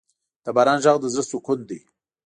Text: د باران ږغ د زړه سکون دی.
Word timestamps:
د 0.43 0.45
باران 0.55 0.77
ږغ 0.83 0.95
د 1.01 1.05
زړه 1.13 1.23
سکون 1.29 1.59
دی. 1.69 1.79